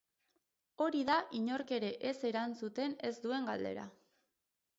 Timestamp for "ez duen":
3.11-3.47